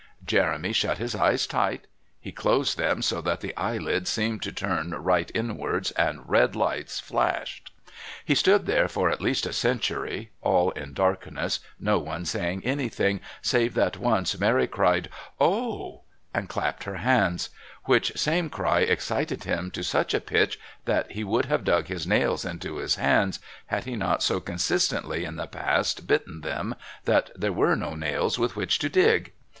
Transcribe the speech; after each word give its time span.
Jeremy 0.25 0.73
shut 0.73 0.97
his 0.97 1.13
eyes 1.13 1.45
tight. 1.45 1.85
He 2.19 2.31
closed 2.31 2.75
them 2.75 3.03
so 3.03 3.21
that 3.21 3.41
the 3.41 3.55
eyelids 3.55 4.09
seemed 4.09 4.41
to 4.41 4.51
turn 4.51 4.89
right 4.95 5.29
inwards 5.35 5.91
and 5.91 6.27
red 6.27 6.55
lights 6.55 6.99
flashed. 6.99 7.71
He 8.25 8.33
stood 8.33 8.65
there 8.65 8.87
for 8.87 9.11
at 9.11 9.21
least 9.21 9.45
a 9.45 9.53
century, 9.53 10.31
all 10.41 10.71
in 10.71 10.95
darkness, 10.95 11.59
no 11.79 11.99
one 11.99 12.25
saying 12.25 12.65
anything 12.65 13.21
save 13.43 13.75
that 13.75 13.97
once 13.97 14.39
Mary 14.39 14.65
cried 14.65 15.07
"Oh!" 15.39 16.01
and 16.33 16.49
clapped 16.49 16.85
her 16.85 16.95
hands, 16.97 17.51
which 17.83 18.11
same 18.17 18.49
cry 18.49 18.79
excited 18.79 19.43
him 19.43 19.69
to 19.69 19.83
such 19.83 20.15
a 20.15 20.19
pitch 20.19 20.57
that 20.85 21.11
he 21.11 21.23
would 21.23 21.45
have 21.45 21.63
dug 21.63 21.89
his 21.89 22.07
nails 22.07 22.43
into 22.43 22.77
his 22.77 22.95
hands 22.95 23.37
had 23.67 23.83
he 23.83 23.95
not 23.95 24.23
so 24.23 24.39
consistently 24.39 25.25
in 25.25 25.35
the 25.35 25.45
past 25.45 26.07
bitten 26.07 26.41
them 26.41 26.73
that 27.05 27.29
there 27.35 27.53
were 27.53 27.75
no 27.75 27.93
nails 27.93 28.39
with 28.39 28.55
which 28.55 28.79
to 28.79 28.89
dig. 28.89 29.33